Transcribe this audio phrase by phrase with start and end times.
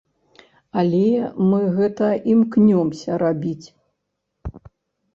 [0.83, 1.01] Але
[1.51, 3.67] мы гэта імкнёмся рабіць.